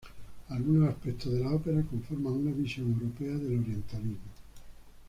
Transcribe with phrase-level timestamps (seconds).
[0.49, 4.31] Algunos aspectos de la ópera conforman una visión europea del orientalismo.